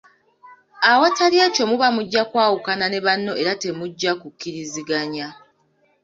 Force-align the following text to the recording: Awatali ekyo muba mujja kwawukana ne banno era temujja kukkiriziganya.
Awatali 0.91 1.37
ekyo 1.47 1.63
muba 1.69 1.87
mujja 1.95 2.23
kwawukana 2.31 2.85
ne 2.89 2.99
banno 3.05 3.31
era 3.41 3.53
temujja 3.61 4.11
kukkiriziganya. 4.21 5.27